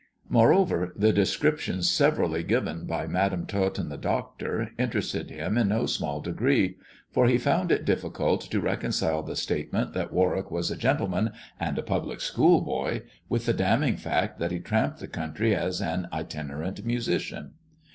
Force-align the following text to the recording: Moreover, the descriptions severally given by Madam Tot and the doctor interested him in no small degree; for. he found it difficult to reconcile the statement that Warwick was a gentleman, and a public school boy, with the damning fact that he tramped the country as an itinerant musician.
Moreover, 0.29 0.91
the 0.95 1.13
descriptions 1.13 1.87
severally 1.87 2.41
given 2.41 2.87
by 2.87 3.05
Madam 3.05 3.45
Tot 3.45 3.77
and 3.77 3.91
the 3.91 3.99
doctor 3.99 4.71
interested 4.79 5.29
him 5.29 5.59
in 5.59 5.67
no 5.67 5.85
small 5.85 6.21
degree; 6.21 6.77
for. 7.11 7.27
he 7.27 7.37
found 7.37 7.71
it 7.71 7.85
difficult 7.85 8.41
to 8.49 8.59
reconcile 8.59 9.21
the 9.21 9.35
statement 9.35 9.93
that 9.93 10.11
Warwick 10.11 10.49
was 10.49 10.71
a 10.71 10.75
gentleman, 10.75 11.29
and 11.59 11.77
a 11.77 11.83
public 11.83 12.19
school 12.19 12.61
boy, 12.61 13.03
with 13.29 13.45
the 13.45 13.53
damning 13.53 13.95
fact 13.95 14.39
that 14.39 14.49
he 14.49 14.57
tramped 14.59 14.97
the 14.97 15.07
country 15.07 15.53
as 15.55 15.79
an 15.83 16.07
itinerant 16.11 16.83
musician. 16.83 17.51